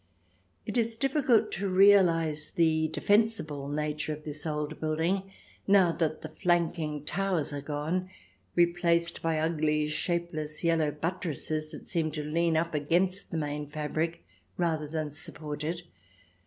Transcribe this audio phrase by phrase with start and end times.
[0.65, 5.31] It is difficult to realize the defensible nature of the old building
[5.67, 8.09] now that the flanking towers are gone,
[8.55, 14.25] replaced by ugly, shapeless, yellow buttresses that seem to lean up against the main fabric
[14.57, 15.83] rather than support it.